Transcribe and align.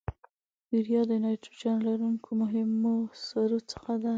یوریا 0.73 1.01
د 1.09 1.11
نایتروجن 1.23 1.77
لرونکو 1.87 2.29
مهمو 2.41 2.95
سرو 3.25 3.59
څخه 3.71 3.93
ده. 4.03 4.09